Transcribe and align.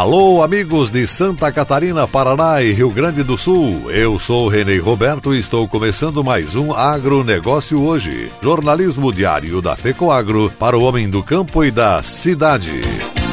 Alô, 0.00 0.42
amigos 0.42 0.88
de 0.88 1.06
Santa 1.06 1.52
Catarina, 1.52 2.08
Paraná 2.08 2.62
e 2.62 2.72
Rio 2.72 2.88
Grande 2.88 3.22
do 3.22 3.36
Sul. 3.36 3.90
Eu 3.90 4.18
sou 4.18 4.48
Renê 4.48 4.78
Roberto 4.78 5.34
e 5.34 5.38
estou 5.38 5.68
começando 5.68 6.24
mais 6.24 6.56
um 6.56 6.72
Agronegócio 6.72 7.82
hoje. 7.82 8.32
Jornalismo 8.42 9.12
diário 9.12 9.60
da 9.60 9.76
FECOAGro 9.76 10.50
para 10.58 10.74
o 10.74 10.84
homem 10.84 11.06
do 11.10 11.22
campo 11.22 11.62
e 11.62 11.70
da 11.70 12.02
cidade. 12.02 12.80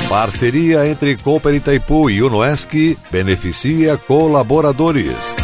Parceria 0.09 0.85
entre 0.85 1.15
Cooper 1.15 1.55
Itaipu 1.55 2.09
e 2.09 2.21
Unoesc 2.21 2.97
beneficia 3.09 3.95
colaboradores. 3.95 5.37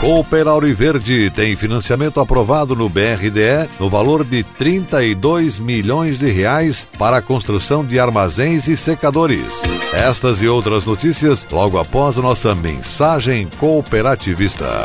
Cooper 0.00 0.46
Auriverde 0.46 1.30
tem 1.30 1.56
financiamento 1.56 2.20
aprovado 2.20 2.76
no 2.76 2.88
BRDE 2.88 3.68
no 3.80 3.88
valor 3.88 4.24
de 4.24 4.42
32 4.42 5.58
milhões 5.58 6.18
de 6.18 6.30
reais 6.30 6.86
para 6.98 7.16
a 7.16 7.22
construção 7.22 7.84
de 7.84 7.98
armazéns 7.98 8.68
e 8.68 8.76
secadores. 8.76 9.62
Estas 9.94 10.42
e 10.42 10.48
outras 10.48 10.84
notícias 10.84 11.46
logo 11.50 11.78
após 11.78 12.18
a 12.18 12.22
nossa 12.22 12.54
mensagem 12.54 13.48
cooperativista. 13.58 14.84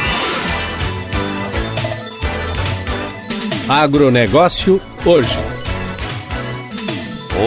Agronegócio 3.69 4.81
hoje. 5.05 5.37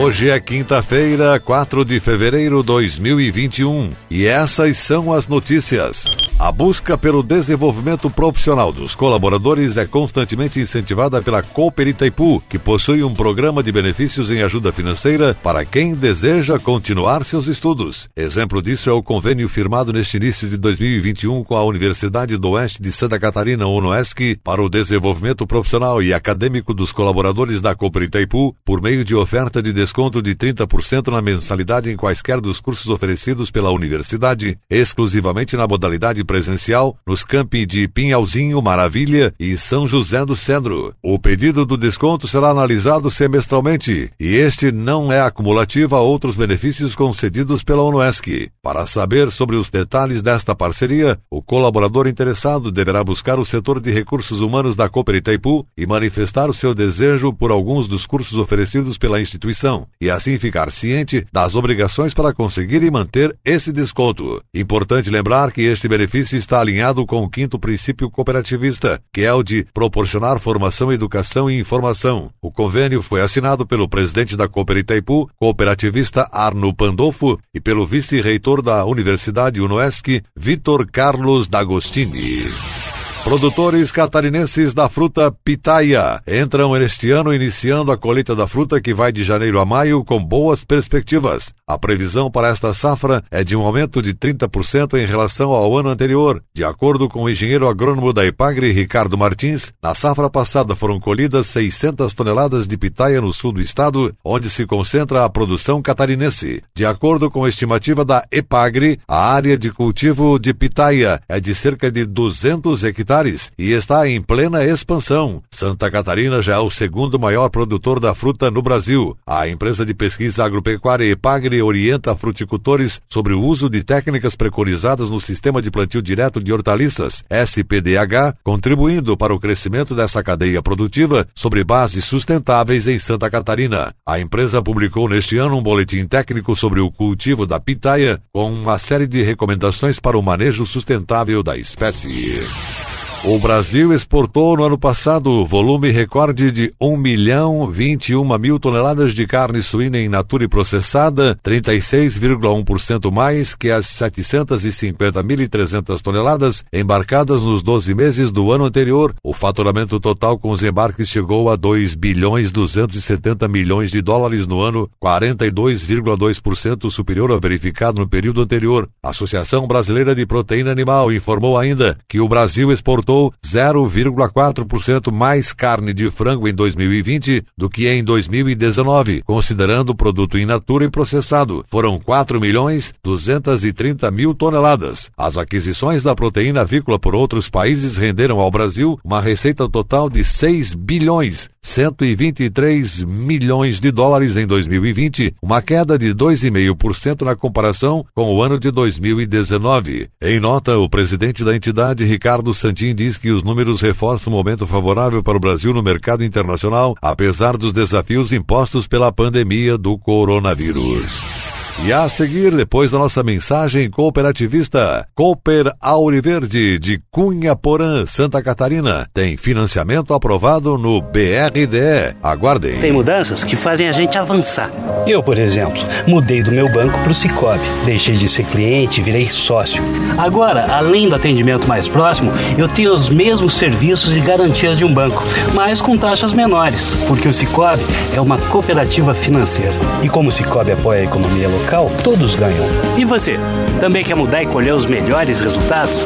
Hoje 0.00 0.30
é 0.30 0.41
quinta-feira, 0.41 1.38
4 1.38 1.84
de 1.84 2.00
fevereiro 2.00 2.60
de 2.62 2.66
2021 2.66 3.91
e 4.10 4.25
essas 4.27 4.78
são 4.78 5.12
as 5.12 5.27
notícias. 5.27 6.23
A 6.36 6.50
busca 6.50 6.98
pelo 6.98 7.22
desenvolvimento 7.22 8.10
profissional 8.10 8.72
dos 8.72 8.96
colaboradores 8.96 9.77
é 9.77 9.86
constantemente 9.86 10.58
incentivada 10.58 11.22
pela 11.22 11.42
Cooper 11.42 11.86
Itaipu, 11.86 12.42
que 12.50 12.58
possui 12.58 13.04
um 13.04 13.14
programa 13.14 13.62
de 13.62 13.70
benefícios 13.70 14.32
em 14.32 14.42
ajuda 14.42 14.72
financeira 14.72 15.36
para 15.42 15.64
quem 15.64 15.94
deseja 15.94 16.58
continuar 16.58 17.24
seus 17.24 17.46
estudos. 17.46 18.08
Exemplo 18.16 18.60
disso 18.60 18.91
é 18.91 18.92
o 18.92 19.02
convênio 19.02 19.48
firmado 19.48 19.92
neste 19.92 20.16
início 20.16 20.48
de 20.48 20.56
2021 20.56 21.44
com 21.44 21.54
a 21.54 21.64
Universidade 21.64 22.36
do 22.36 22.50
Oeste 22.50 22.82
de 22.82 22.91
Santa 22.91 23.19
Catarina, 23.19 23.66
UNOESC, 23.66 24.36
para 24.42 24.60
o 24.60 24.69
desenvolvimento 24.69 25.46
profissional 25.46 26.02
e 26.02 26.12
acadêmico 26.12 26.74
dos 26.74 26.91
colaboradores 26.91 27.60
da 27.60 27.76
Cooper 27.76 28.02
Itaipu, 28.02 28.54
por 28.64 28.82
meio 28.82 29.04
de 29.04 29.14
oferta 29.14 29.62
de 29.62 29.72
desconto 29.72 30.20
de 30.20 30.34
30% 30.34 31.12
na 31.12 31.22
mensalidade 31.22 31.91
em 31.91 31.96
quaisquer 31.96 32.41
dos 32.41 32.60
cursos 32.60 32.88
oferecidos 32.88 33.52
pela 33.52 33.70
universidade, 33.70 34.58
exclusivamente 34.69 35.56
na 35.56 35.66
modalidade 35.69 36.23
presencial 36.25 36.97
nos 37.06 37.25
campi 37.25 37.67
de 37.67 37.86
Pinhalzinho, 37.86 38.61
Maravilha 38.62 39.34
e 39.39 39.56
São 39.56 39.86
José 39.86 40.25
do 40.25 40.34
Cedro. 40.34 40.94
O 41.03 41.19
pedido 41.19 41.64
do 41.66 41.77
desconto 41.77 42.27
será 42.27 42.48
analisado 42.48 43.11
semestralmente 43.11 44.11
e 44.19 44.34
este 44.34 44.72
não 44.72 45.12
é 45.12 45.20
acumulativo 45.20 45.97
a 45.97 46.00
outros 46.00 46.34
benefícios 46.34 46.94
concedidos 46.94 47.62
pela 47.62 47.83
UNOESC. 47.83 48.50
Para 48.62 48.87
saber 48.87 49.31
sobre 49.31 49.56
os 49.56 49.69
detalhes 49.69 50.22
desta 50.22 50.54
parceria, 50.54 51.19
o 51.31 51.43
colaborador 51.43 52.06
interessado 52.06 52.71
deverá 52.71 53.03
buscar 53.04 53.38
o 53.38 53.44
setor 53.44 53.81
de 53.81 53.91
recursos 53.91 54.41
humanos 54.41 54.75
da 54.77 54.88
Cooper 54.88 55.16
Itaipu 55.16 55.66
e 55.77 55.87
manifestar 55.87 56.48
o 56.48 56.54
seu 56.54 56.75
desejo 56.75 57.32
por 57.32 57.50
alguns 57.50 57.87
dos 57.87 58.06
cursos 58.06 58.38
oferecidos 58.38 58.97
pela 58.98 59.21
instituição 59.21 59.87
e 60.00 60.10
assim 60.10 60.38
ficar 60.38 60.71
ciente 60.71 61.27
das 61.32 61.54
obrigações 61.56 62.15
para 62.15 62.32
conseguir 62.32 62.82
e 62.82 62.91
manter 62.91 63.37
esse 63.44 63.72
desconto. 63.72 64.43
Importante 64.54 65.10
lembrar 65.10 65.53
que 65.53 65.62
este 65.62 65.88
benefício 65.88 66.13
benefício 66.14 66.38
está 66.38 66.60
alinhado 66.60 67.04
com 67.04 67.25
o 67.25 67.28
quinto 67.28 67.58
princípio 67.58 68.08
cooperativista, 68.08 69.00
que 69.12 69.22
é 69.22 69.32
o 69.32 69.42
de 69.42 69.66
proporcionar 69.75 70.38
formação, 70.38 70.92
educação 70.92 71.50
e 71.50 71.58
informação. 71.58 72.30
O 72.41 72.52
convênio 72.52 73.02
foi 73.02 73.20
assinado 73.20 73.66
pelo 73.66 73.88
presidente 73.88 74.36
da 74.36 74.47
Cooper 74.47 74.76
Itaipu, 74.76 75.28
cooperativista 75.36 76.28
Arno 76.30 76.72
Pandolfo, 76.72 77.36
e 77.53 77.60
pelo 77.60 77.84
vice-reitor 77.84 78.62
da 78.62 78.84
Universidade 78.84 79.60
Unoesc, 79.60 80.22
Vitor 80.36 80.86
Carlos 80.88 81.48
D'Agostini. 81.48 82.84
Produtores 83.24 83.90
catarinenses 83.90 84.74
da 84.74 84.86
fruta 84.86 85.32
pitaia 85.42 86.20
entram 86.28 86.76
este 86.76 87.10
ano 87.10 87.32
iniciando 87.32 87.90
a 87.90 87.96
colheita 87.96 88.36
da 88.36 88.46
fruta 88.46 88.82
que 88.82 88.92
vai 88.92 89.10
de 89.10 89.24
janeiro 89.24 89.58
a 89.58 89.64
maio 89.64 90.04
com 90.04 90.22
boas 90.22 90.62
perspectivas. 90.62 91.54
A 91.66 91.78
previsão 91.78 92.30
para 92.30 92.48
esta 92.48 92.74
safra 92.74 93.24
é 93.30 93.42
de 93.42 93.56
um 93.56 93.62
aumento 93.62 94.02
de 94.02 94.12
30% 94.12 94.98
em 95.02 95.06
relação 95.06 95.52
ao 95.52 95.76
ano 95.78 95.88
anterior. 95.88 96.42
De 96.54 96.62
acordo 96.62 97.08
com 97.08 97.22
o 97.22 97.30
engenheiro 97.30 97.66
agrônomo 97.66 98.12
da 98.12 98.26
Ipagre, 98.26 98.70
Ricardo 98.72 99.16
Martins, 99.16 99.72
na 99.82 99.94
safra 99.94 100.28
passada 100.28 100.76
foram 100.76 101.00
colhidas 101.00 101.46
600 101.46 102.12
toneladas 102.12 102.68
de 102.68 102.76
pitaia 102.76 103.22
no 103.22 103.32
sul 103.32 103.52
do 103.52 103.60
estado, 103.62 104.14
onde 104.22 104.50
se 104.50 104.66
concentra 104.66 105.24
a 105.24 105.30
produção 105.30 105.80
catarinense. 105.80 106.62
De 106.74 106.84
acordo 106.84 107.30
com 107.30 107.42
a 107.46 107.48
estimativa 107.48 108.04
da 108.04 108.22
Epagre, 108.30 109.00
a 109.08 109.32
área 109.32 109.56
de 109.56 109.72
cultivo 109.72 110.38
de 110.38 110.52
pitaia 110.52 111.22
é 111.26 111.41
de 111.41 111.54
cerca 111.54 111.91
de 111.91 112.04
200 112.04 112.84
hectares 112.84 113.13
e 113.56 113.70
está 113.70 114.08
em 114.08 114.20
plena 114.20 114.64
expansão. 114.64 115.41
Santa 115.48 115.88
Catarina 115.88 116.42
já 116.42 116.54
é 116.54 116.58
o 116.58 116.69
segundo 116.69 117.19
maior 117.19 117.48
produtor 117.48 118.00
da 118.00 118.12
fruta 118.12 118.50
no 118.50 118.60
Brasil. 118.60 119.16
A 119.25 119.47
empresa 119.48 119.86
de 119.86 119.94
pesquisa 119.94 120.44
agropecuária 120.44 121.04
Epagre 121.04 121.62
orienta 121.62 122.16
fruticultores 122.16 123.00
sobre 123.08 123.32
o 123.32 123.41
uso 123.41 123.70
de 123.70 123.84
técnicas 123.84 124.34
preconizadas 124.34 125.10
no 125.10 125.20
sistema 125.20 125.62
de 125.62 125.70
plantio 125.70 126.03
direto 126.03 126.42
de 126.42 126.53
hortaliças, 126.53 127.22
SPDH, 127.30 128.34
contribuindo 128.42 129.16
para 129.16 129.32
o 129.32 129.38
crescimento 129.38 129.94
dessa 129.94 130.22
cadeia 130.22 130.60
produtiva 130.60 131.26
sobre 131.34 131.62
bases 131.62 132.04
sustentáveis 132.04 132.88
em 132.88 132.98
Santa 132.98 133.30
Catarina. 133.30 133.94
A 134.04 134.19
empresa 134.19 134.60
publicou 134.60 135.08
neste 135.08 135.38
ano 135.38 135.56
um 135.56 135.62
boletim 135.62 136.04
técnico 136.04 136.56
sobre 136.56 136.80
o 136.80 136.91
cultivo 136.91 137.47
da 137.47 137.60
pitaia, 137.60 138.20
com 138.32 138.53
uma 138.53 138.76
série 138.76 139.06
de 139.06 139.22
recomendações 139.22 140.00
para 140.00 140.19
o 140.19 140.22
manejo 140.22 140.66
sustentável 140.66 141.42
da 141.42 141.56
espécie. 141.56 142.84
O 143.26 143.38
Brasil 143.38 143.90
exportou 143.94 144.54
no 144.54 144.64
ano 144.64 144.76
passado 144.76 145.46
volume 145.46 145.90
recorde 145.90 146.52
de 146.52 146.74
1 146.78 146.94
milhão 146.94 147.66
21 147.66 148.38
mil 148.38 148.60
toneladas 148.60 149.14
de 149.14 149.26
carne 149.26 149.62
suína 149.62 149.98
in 149.98 150.10
natura 150.10 150.44
e 150.44 150.48
processada, 150.48 151.34
36,1% 151.42 153.10
mais 153.10 153.54
que 153.54 153.70
as 153.70 153.86
750.300 153.86 156.02
toneladas 156.02 156.62
embarcadas 156.70 157.44
nos 157.44 157.62
12 157.62 157.94
meses 157.94 158.30
do 158.30 158.52
ano 158.52 158.66
anterior. 158.66 159.14
O 159.24 159.32
faturamento 159.32 159.98
total 159.98 160.38
com 160.38 160.50
os 160.50 160.62
embarques 160.62 161.08
chegou 161.08 161.48
a 161.48 161.56
2 161.56 161.94
bilhões 161.94 162.52
270 162.52 163.48
milhões 163.48 163.91
de 163.91 164.02
dólares 164.02 164.46
no 164.46 164.60
ano, 164.60 164.86
42,2% 165.02 166.91
superior 166.91 167.30
ao 167.30 167.41
verificado 167.41 168.00
no 168.00 168.06
período 168.06 168.42
anterior. 168.42 168.86
A 169.02 169.08
Associação 169.08 169.66
Brasileira 169.66 170.14
de 170.14 170.26
Proteína 170.26 170.70
Animal 170.70 171.10
informou 171.10 171.56
ainda 171.56 171.96
que 172.06 172.20
o 172.20 172.28
Brasil 172.28 172.70
exportou 172.70 173.13
exportou 173.14 173.32
0,4% 173.44 175.12
mais 175.12 175.52
carne 175.52 175.92
de 175.94 176.10
frango 176.10 176.48
em 176.48 176.54
2020 176.54 177.44
do 177.56 177.71
que 177.71 177.89
em 177.89 178.03
2019, 178.03 179.22
considerando 179.22 179.91
o 179.91 179.94
produto 179.94 180.36
in 180.39 180.44
natura 180.44 180.84
e 180.84 180.91
processado. 180.91 181.65
Foram 181.71 181.98
4 181.98 182.41
milhões 182.41 182.92
230 183.03 184.10
mil 184.10 184.34
toneladas. 184.34 185.10
As 185.16 185.39
aquisições 185.39 186.03
da 186.03 186.15
proteína 186.15 186.62
avícola 186.62 186.98
por 186.98 187.15
outros 187.15 187.48
países 187.48 187.97
renderam 187.97 188.41
ao 188.41 188.50
Brasil 188.50 188.98
uma 189.04 189.21
receita 189.21 189.68
total 189.68 190.10
de 190.10 190.24
6 190.24 190.74
bilhões 190.74 191.53
123 191.65 193.03
milhões 193.05 193.81
de 193.81 193.91
dólares 193.91 194.37
em 194.37 194.47
2020, 194.47 195.34
uma 195.43 195.63
queda 195.63 195.99
de 195.99 196.15
2,5% 196.15 197.22
na 197.22 197.34
comparação 197.34 198.05
com 198.15 198.34
o 198.34 198.43
ano 198.43 198.61
de 198.61 198.71
2019. 198.71 200.09
Em 200.21 200.39
nota, 200.39 200.77
o 200.77 200.91
presidente 200.91 201.43
da 201.43 201.57
entidade, 201.57 202.05
Ricardo 202.05 202.53
Santin, 202.53 202.95
diz 202.95 203.16
que 203.16 203.31
os 203.31 203.43
números 203.43 203.81
reforçam 203.81 204.31
o 204.31 204.37
momento 204.37 204.66
favorável 204.66 205.22
para 205.22 205.39
o 205.39 205.41
Brasil 205.41 205.72
no 205.72 205.83
mercado 205.83 206.22
internacional, 206.22 206.95
apesar 207.01 207.57
dos 207.57 207.72
desafios 207.72 208.31
impostos 208.31 208.87
pela 208.87 209.11
pandemia 209.11 209.78
do 209.78 209.99
coronavírus. 209.99 211.43
E 211.82 211.92
a 211.92 212.09
seguir, 212.09 212.54
depois 212.54 212.92
da 212.92 212.98
nossa 212.98 213.22
mensagem 213.22 213.91
cooperativista, 213.91 215.06
Cooper 215.15 215.72
Auriverde 215.80 216.78
de 216.78 217.03
Cunha 217.10 217.56
Porã, 217.56 218.06
Santa 218.06 218.41
Catarina, 218.42 219.06
tem 219.12 219.36
financiamento 219.36 220.15
aprovado 220.15 220.78
no 220.78 221.03
BRDE. 221.03 222.16
Aguardem. 222.22 222.78
Tem 222.78 222.92
mudanças 222.92 223.42
que 223.42 223.56
fazem 223.56 223.88
a 223.88 223.92
gente 223.92 224.16
avançar. 224.16 224.71
Eu, 225.06 225.22
por 225.22 225.36
exemplo, 225.36 225.82
mudei 226.06 226.42
do 226.42 226.53
meu 226.53 226.71
banco 226.71 226.98
para 227.00 227.10
o 227.10 227.15
Cicobi. 227.15 227.60
Deixei 227.84 228.16
de 228.16 228.28
ser 228.28 228.44
cliente 228.47 229.00
e 229.00 229.04
virei 229.04 229.28
sócio. 229.28 229.82
Agora, 230.16 230.74
além 230.74 231.09
do 231.09 231.16
atendimento 231.16 231.66
mais 231.66 231.88
próximo, 231.88 232.32
eu 232.56 232.68
tenho 232.68 232.94
os 232.94 233.10
mesmos 233.10 233.54
serviços 233.54 234.16
e 234.16 234.20
garantias 234.20 234.78
de 234.78 234.84
um 234.84 234.94
banco, 234.94 235.22
mas 235.53 235.80
com 235.82 235.98
taxas 235.98 236.32
menores, 236.32 236.94
porque 237.09 237.28
o 237.28 237.32
Cicobi 237.34 237.82
é 238.15 238.20
uma 238.20 238.38
cooperativa 238.38 239.12
financeira. 239.12 239.74
E 240.03 240.09
como 240.09 240.30
o 240.30 240.32
Cicobi 240.32 240.72
apoia 240.72 241.00
a 241.00 241.04
economia 241.04 241.48
local, 241.48 241.64
todos 242.03 242.34
ganham. 242.34 242.65
E 242.97 243.05
você, 243.05 243.39
também 243.81 244.05
quer 244.05 244.15
mudar 244.15 244.43
e 244.43 244.47
colher 244.47 244.75
os 244.75 244.87
melhores 244.87 245.41
resultados? 245.41 246.05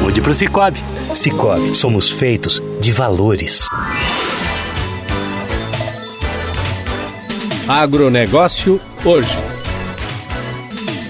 Mude 0.00 0.20
para 0.20 0.30
o 0.30 0.34
Cicobi. 0.34 0.82
Cicobi, 1.14 1.74
somos 1.74 2.10
feitos 2.10 2.62
de 2.80 2.92
valores. 2.92 3.66
Agronegócio 7.68 8.80
hoje. 9.04 9.36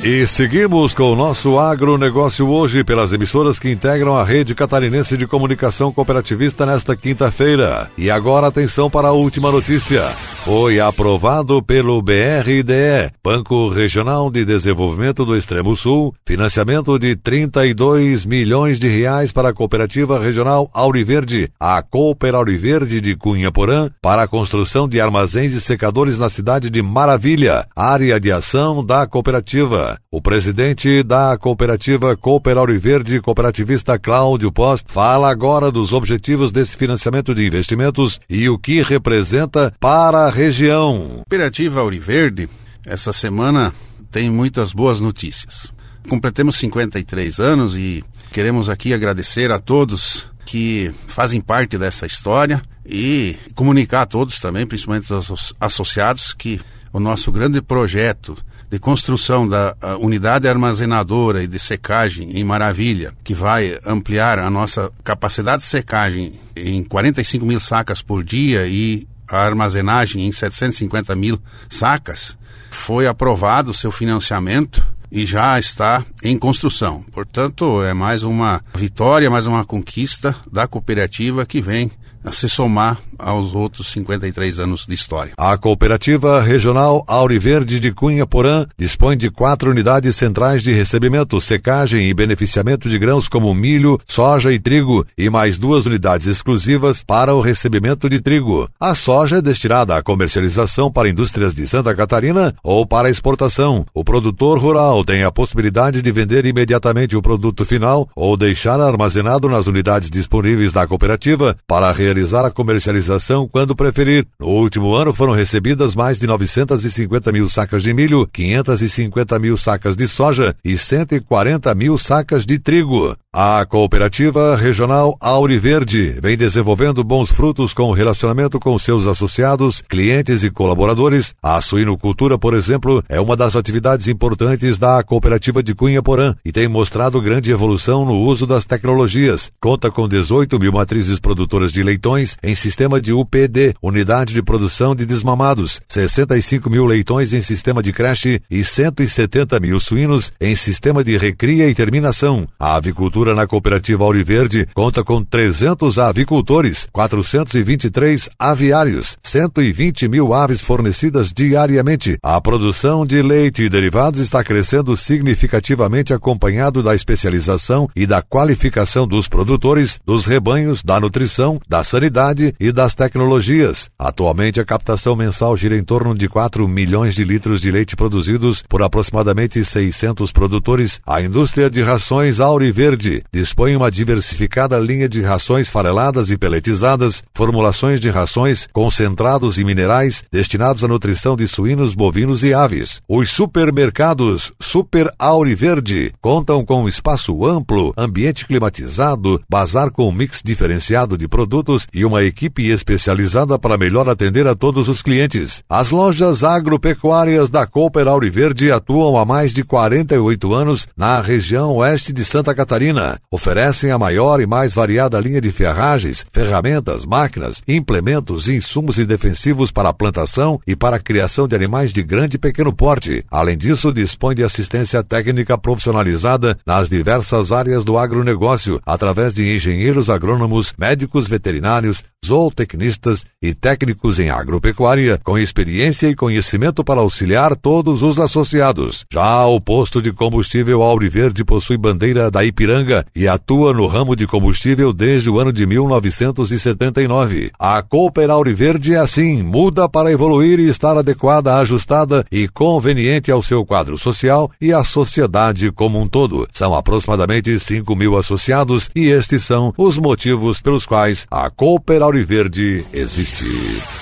E 0.02 0.26
seguimos 0.26 0.94
com 0.94 1.12
o 1.12 1.16
nosso 1.16 1.58
agronegócio 1.58 2.48
hoje 2.48 2.84
pelas 2.84 3.12
emissoras 3.12 3.58
que 3.58 3.70
integram 3.70 4.16
a 4.16 4.24
rede 4.24 4.54
catarinense 4.54 5.16
de 5.16 5.26
comunicação 5.26 5.92
cooperativista 5.92 6.64
nesta 6.64 6.96
quinta-feira. 6.96 7.90
E 7.98 8.10
agora 8.10 8.46
atenção 8.46 8.88
para 8.88 9.08
a 9.08 9.12
última 9.12 9.50
notícia. 9.50 10.04
Foi 10.48 10.80
aprovado 10.80 11.62
pelo 11.62 12.00
BRDE, 12.00 13.12
Banco 13.22 13.68
Regional 13.68 14.30
de 14.30 14.46
Desenvolvimento 14.46 15.22
do 15.26 15.36
Extremo 15.36 15.76
Sul, 15.76 16.14
financiamento 16.24 16.98
de 16.98 17.14
32 17.14 18.24
milhões 18.24 18.78
de 18.78 18.88
reais 18.88 19.30
para 19.30 19.50
a 19.50 19.52
Cooperativa 19.52 20.18
Regional 20.18 20.70
Auriverde, 20.72 21.50
a 21.60 21.82
Cooper 21.82 22.34
Auriverde 22.34 22.98
de 22.98 23.14
Cunha 23.14 23.52
Porã, 23.52 23.90
para 24.00 24.22
a 24.22 24.26
construção 24.26 24.88
de 24.88 24.98
armazéns 24.98 25.52
e 25.52 25.60
secadores 25.60 26.18
na 26.18 26.30
cidade 26.30 26.70
de 26.70 26.80
Maravilha, 26.80 27.66
área 27.76 28.18
de 28.18 28.32
ação 28.32 28.82
da 28.82 29.06
cooperativa. 29.06 29.98
O 30.10 30.22
presidente 30.22 31.02
da 31.02 31.36
cooperativa 31.36 32.16
Cooper 32.16 32.56
Auriverde, 32.56 33.20
cooperativista 33.20 33.98
Cláudio 33.98 34.50
Post, 34.50 34.86
fala 34.88 35.28
agora 35.28 35.70
dos 35.70 35.92
objetivos 35.92 36.50
desse 36.50 36.74
financiamento 36.74 37.34
de 37.34 37.46
investimentos 37.46 38.18
e 38.30 38.48
o 38.48 38.58
que 38.58 38.80
representa 38.80 39.74
para 39.78 40.24
a 40.24 40.37
região. 40.38 41.16
Cooperativa 41.18 41.80
Auriverde, 41.80 42.48
essa 42.86 43.12
semana 43.12 43.74
tem 44.10 44.30
muitas 44.30 44.72
boas 44.72 45.00
notícias. 45.00 45.72
Completemos 46.08 46.56
53 46.56 47.40
anos 47.40 47.76
e 47.76 48.04
queremos 48.32 48.70
aqui 48.70 48.94
agradecer 48.94 49.50
a 49.50 49.58
todos 49.58 50.28
que 50.46 50.94
fazem 51.08 51.40
parte 51.40 51.76
dessa 51.76 52.06
história 52.06 52.62
e 52.86 53.36
comunicar 53.54 54.02
a 54.02 54.06
todos 54.06 54.38
também, 54.38 54.64
principalmente 54.64 55.12
os 55.12 55.52
associados, 55.60 56.32
que 56.32 56.60
o 56.92 57.00
nosso 57.00 57.30
grande 57.30 57.60
projeto 57.60 58.36
de 58.70 58.78
construção 58.78 59.46
da 59.46 59.74
unidade 60.00 60.46
armazenadora 60.46 61.42
e 61.42 61.46
de 61.46 61.58
secagem 61.58 62.38
em 62.38 62.44
Maravilha, 62.44 63.12
que 63.24 63.34
vai 63.34 63.78
ampliar 63.84 64.38
a 64.38 64.48
nossa 64.48 64.90
capacidade 65.02 65.62
de 65.62 65.68
secagem 65.68 66.32
em 66.54 66.84
45 66.84 67.44
mil 67.44 67.60
sacas 67.60 68.00
por 68.00 68.22
dia 68.22 68.66
e 68.66 69.06
a 69.28 69.38
armazenagem 69.38 70.26
em 70.26 70.32
750 70.32 71.14
mil 71.14 71.40
sacas, 71.68 72.36
foi 72.70 73.06
aprovado 73.06 73.70
o 73.70 73.74
seu 73.74 73.90
financiamento 73.90 74.82
e 75.10 75.24
já 75.24 75.58
está 75.58 76.04
em 76.22 76.38
construção. 76.38 77.04
Portanto, 77.12 77.82
é 77.82 77.94
mais 77.94 78.22
uma 78.22 78.62
vitória, 78.74 79.30
mais 79.30 79.46
uma 79.46 79.64
conquista 79.64 80.36
da 80.50 80.66
cooperativa 80.66 81.46
que 81.46 81.60
vem 81.60 81.90
a 82.24 82.32
se 82.32 82.48
somar 82.48 82.98
aos 83.18 83.54
outros 83.54 83.90
53 83.90 84.60
anos 84.60 84.86
de 84.86 84.94
história. 84.94 85.32
A 85.36 85.56
Cooperativa 85.56 86.40
Regional 86.40 87.04
Auriverde 87.06 87.80
de 87.80 87.92
Cunha 87.92 88.26
Porã 88.26 88.66
dispõe 88.76 89.16
de 89.16 89.30
quatro 89.30 89.70
unidades 89.70 90.16
centrais 90.16 90.62
de 90.62 90.72
recebimento, 90.72 91.40
secagem 91.40 92.08
e 92.08 92.14
beneficiamento 92.14 92.88
de 92.88 92.98
grãos 92.98 93.28
como 93.28 93.52
milho, 93.54 93.98
soja 94.06 94.52
e 94.52 94.58
trigo, 94.58 95.04
e 95.16 95.28
mais 95.28 95.58
duas 95.58 95.86
unidades 95.86 96.26
exclusivas 96.26 97.02
para 97.02 97.34
o 97.34 97.40
recebimento 97.40 98.08
de 98.08 98.20
trigo. 98.20 98.68
A 98.78 98.94
soja 98.94 99.38
é 99.38 99.42
destinada 99.42 99.96
à 99.96 100.02
comercialização 100.02 100.90
para 100.90 101.08
indústrias 101.08 101.54
de 101.54 101.66
Santa 101.66 101.94
Catarina 101.94 102.54
ou 102.62 102.86
para 102.86 103.10
exportação. 103.10 103.84
O 103.92 104.04
produtor 104.04 104.58
rural 104.58 105.04
tem 105.04 105.24
a 105.24 105.32
possibilidade 105.32 106.02
de 106.02 106.12
vender 106.12 106.46
imediatamente 106.46 107.16
o 107.16 107.22
produto 107.22 107.64
final 107.64 108.08
ou 108.14 108.36
deixar 108.36 108.80
armazenado 108.80 109.48
nas 109.48 109.66
unidades 109.66 110.10
disponíveis 110.10 110.72
da 110.72 110.86
cooperativa 110.86 111.56
para 111.66 111.90
realizar 112.08 112.44
a 112.44 112.50
comercialização 112.50 113.46
quando 113.46 113.76
preferir. 113.76 114.26
No 114.40 114.46
último 114.46 114.94
ano 114.94 115.12
foram 115.12 115.32
recebidas 115.32 115.94
mais 115.94 116.18
de 116.18 116.26
950 116.26 117.30
mil 117.32 117.48
sacas 117.48 117.82
de 117.82 117.92
milho, 117.92 118.26
550 118.26 119.38
mil 119.38 119.56
sacas 119.56 119.94
de 119.94 120.08
soja 120.08 120.56
e 120.64 120.78
140 120.78 121.74
mil 121.74 121.98
sacas 121.98 122.46
de 122.46 122.58
trigo. 122.58 123.14
A 123.40 123.64
cooperativa 123.64 124.56
regional 124.56 125.16
Auriverde 125.20 126.18
vem 126.20 126.36
desenvolvendo 126.36 127.04
bons 127.04 127.30
frutos 127.30 127.72
com 127.72 127.84
o 127.84 127.92
relacionamento 127.92 128.58
com 128.58 128.76
seus 128.80 129.06
associados, 129.06 129.80
clientes 129.88 130.42
e 130.42 130.50
colaboradores. 130.50 131.36
A 131.40 131.60
suinocultura, 131.60 132.36
por 132.36 132.52
exemplo, 132.52 133.00
é 133.08 133.20
uma 133.20 133.36
das 133.36 133.54
atividades 133.54 134.08
importantes 134.08 134.76
da 134.76 135.04
cooperativa 135.04 135.62
de 135.62 135.72
Cunha 135.72 136.02
Porã 136.02 136.34
e 136.44 136.50
tem 136.50 136.66
mostrado 136.66 137.20
grande 137.20 137.52
evolução 137.52 138.04
no 138.04 138.16
uso 138.16 138.44
das 138.44 138.64
tecnologias. 138.64 139.52
Conta 139.60 139.88
com 139.88 140.08
18 140.08 140.58
mil 140.58 140.72
matrizes 140.72 141.20
produtoras 141.20 141.72
de 141.72 141.80
leitões 141.80 142.36
em 142.42 142.56
sistema 142.56 143.00
de 143.00 143.12
UPD, 143.12 143.72
Unidade 143.80 144.34
de 144.34 144.42
Produção 144.42 144.96
de 144.96 145.06
Desmamados, 145.06 145.80
65 145.86 146.68
mil 146.68 146.84
leitões 146.84 147.32
em 147.32 147.40
sistema 147.40 147.84
de 147.84 147.92
creche 147.92 148.42
e 148.50 148.64
170 148.64 149.60
mil 149.60 149.78
suínos 149.78 150.32
em 150.40 150.56
sistema 150.56 151.04
de 151.04 151.16
recria 151.16 151.70
e 151.70 151.74
terminação. 151.76 152.44
A 152.58 152.74
avicultura 152.74 153.27
na 153.34 153.46
cooperativa 153.46 154.04
Auriverde 154.04 154.66
conta 154.74 155.02
com 155.04 155.22
300 155.22 155.98
avicultores, 155.98 156.86
423 156.92 158.28
aviários, 158.38 159.16
120 159.22 160.08
mil 160.08 160.32
aves 160.32 160.60
fornecidas 160.60 161.32
diariamente. 161.32 162.18
A 162.22 162.40
produção 162.40 163.04
de 163.04 163.20
leite 163.22 163.64
e 163.64 163.68
derivados 163.68 164.20
está 164.20 164.42
crescendo 164.44 164.96
significativamente 164.96 166.12
acompanhado 166.12 166.82
da 166.82 166.94
especialização 166.94 167.88
e 167.94 168.06
da 168.06 168.22
qualificação 168.22 169.06
dos 169.06 169.28
produtores, 169.28 169.98
dos 170.04 170.26
rebanhos, 170.26 170.82
da 170.82 171.00
nutrição, 171.00 171.60
da 171.68 171.82
sanidade 171.84 172.54
e 172.58 172.70
das 172.72 172.94
tecnologias. 172.94 173.88
Atualmente 173.98 174.60
a 174.60 174.64
captação 174.64 175.16
mensal 175.16 175.56
gira 175.56 175.76
em 175.76 175.82
torno 175.82 176.14
de 176.14 176.28
4 176.28 176.66
milhões 176.68 177.14
de 177.14 177.24
litros 177.24 177.60
de 177.60 177.70
leite 177.70 177.96
produzidos 177.96 178.62
por 178.68 178.82
aproximadamente 178.82 179.64
600 179.64 180.32
produtores. 180.32 181.00
A 181.06 181.20
indústria 181.22 181.70
de 181.70 181.82
rações 181.82 182.40
Auriverde 182.40 183.07
dispõe 183.32 183.74
uma 183.76 183.90
diversificada 183.90 184.78
linha 184.78 185.08
de 185.08 185.22
rações 185.22 185.68
fareladas 185.68 186.30
e 186.30 186.36
peletizadas, 186.36 187.22
formulações 187.34 188.00
de 188.00 188.10
rações, 188.10 188.68
concentrados 188.72 189.58
e 189.58 189.64
minerais 189.64 190.24
destinados 190.30 190.84
à 190.84 190.88
nutrição 190.88 191.36
de 191.36 191.46
suínos, 191.46 191.94
bovinos 191.94 192.42
e 192.42 192.52
aves. 192.52 193.00
Os 193.08 193.30
supermercados 193.30 194.52
Super 194.60 195.12
Auriverde 195.18 196.12
contam 196.20 196.64
com 196.64 196.82
um 196.82 196.88
espaço 196.88 197.46
amplo, 197.46 197.92
ambiente 197.96 198.46
climatizado, 198.46 199.40
bazar 199.48 199.90
com 199.90 200.08
um 200.08 200.12
mix 200.12 200.42
diferenciado 200.44 201.16
de 201.16 201.28
produtos 201.28 201.86
e 201.92 202.04
uma 202.04 202.22
equipe 202.22 202.68
especializada 202.68 203.58
para 203.58 203.78
melhor 203.78 204.08
atender 204.08 204.46
a 204.46 204.54
todos 204.54 204.88
os 204.88 205.02
clientes. 205.02 205.62
As 205.68 205.90
lojas 205.90 206.44
agropecuárias 206.44 207.48
da 207.48 207.66
Cooper 207.66 208.08
Auriverde 208.08 208.70
atuam 208.70 209.16
há 209.16 209.24
mais 209.24 209.52
de 209.52 209.64
48 209.64 210.54
anos 210.54 210.86
na 210.96 211.20
região 211.20 211.76
oeste 211.76 212.12
de 212.12 212.24
Santa 212.24 212.54
Catarina 212.54 212.97
oferecem 213.30 213.90
a 213.90 213.98
maior 213.98 214.40
e 214.40 214.46
mais 214.46 214.74
variada 214.74 215.20
linha 215.20 215.40
de 215.40 215.50
ferragens, 215.50 216.24
ferramentas, 216.32 217.04
máquinas, 217.04 217.62
implementos, 217.66 218.48
insumos 218.48 218.98
e 218.98 219.04
defensivos 219.04 219.70
para 219.70 219.88
a 219.88 219.94
plantação 219.94 220.60
e 220.66 220.74
para 220.74 220.96
a 220.96 221.00
criação 221.00 221.46
de 221.46 221.54
animais 221.54 221.92
de 221.92 222.02
grande 222.02 222.36
e 222.36 222.38
pequeno 222.38 222.72
porte. 222.72 223.24
Além 223.30 223.56
disso, 223.56 223.92
dispõe 223.92 224.34
de 224.34 224.44
assistência 224.44 225.02
técnica 225.02 225.58
profissionalizada 225.58 226.58
nas 226.66 226.88
diversas 226.88 227.52
áreas 227.52 227.84
do 227.84 227.98
agronegócio, 227.98 228.80
através 228.84 229.34
de 229.34 229.54
engenheiros 229.54 230.10
agrônomos, 230.10 230.72
médicos 230.78 231.26
veterinários, 231.26 232.02
zootecnistas 232.24 233.24
e 233.40 233.54
técnicos 233.54 234.18
em 234.18 234.30
agropecuária, 234.30 235.20
com 235.22 235.38
experiência 235.38 236.08
e 236.08 236.14
conhecimento 236.14 236.82
para 236.82 237.00
auxiliar 237.00 237.54
todos 237.54 238.02
os 238.02 238.18
associados. 238.18 239.04
Já 239.12 239.46
o 239.46 239.60
posto 239.60 240.02
de 240.02 240.12
combustível 240.12 240.82
Auriverde 240.82 241.44
possui 241.44 241.76
bandeira 241.76 242.30
da 242.30 242.44
Ipiranga 242.44 242.87
E 243.14 243.28
atua 243.28 243.72
no 243.72 243.86
ramo 243.86 244.16
de 244.16 244.26
combustível 244.26 244.92
desde 244.92 245.30
o 245.30 245.38
ano 245.38 245.52
de 245.52 245.66
1979. 245.66 247.50
A 247.58 247.82
Cooper 247.82 248.30
Auriverde 248.30 248.94
é 248.94 248.98
assim, 248.98 249.42
muda 249.42 249.88
para 249.88 250.10
evoluir 250.10 250.58
e 250.58 250.68
estar 250.68 250.96
adequada, 250.96 251.56
ajustada 251.56 252.24
e 252.30 252.48
conveniente 252.48 253.30
ao 253.30 253.42
seu 253.42 253.64
quadro 253.64 253.98
social 253.98 254.50
e 254.60 254.72
à 254.72 254.82
sociedade 254.84 255.70
como 255.70 256.00
um 256.00 256.06
todo. 256.06 256.48
São 256.52 256.74
aproximadamente 256.74 257.58
5 257.58 257.94
mil 257.94 258.16
associados 258.16 258.90
e 258.94 259.08
estes 259.08 259.44
são 259.44 259.72
os 259.76 259.98
motivos 259.98 260.60
pelos 260.60 260.86
quais 260.86 261.26
a 261.30 261.50
Cooper 261.50 262.02
Auriverde 262.02 262.84
existe. 262.92 263.44